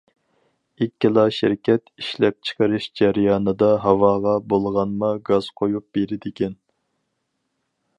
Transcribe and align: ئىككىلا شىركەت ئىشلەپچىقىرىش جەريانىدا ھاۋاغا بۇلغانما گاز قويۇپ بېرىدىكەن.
ئىككىلا 0.85 1.25
شىركەت 1.39 1.91
ئىشلەپچىقىرىش 2.01 2.89
جەريانىدا 3.03 3.71
ھاۋاغا 3.87 4.37
بۇلغانما 4.55 5.15
گاز 5.31 5.55
قويۇپ 5.63 5.91
بېرىدىكەن. 5.99 6.63